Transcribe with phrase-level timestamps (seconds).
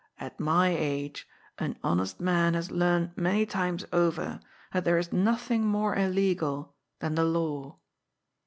[0.01, 1.27] '^ At my age
[1.59, 4.39] an honest man has learnt many times over
[4.73, 7.77] that there is nothing more illegal than the law.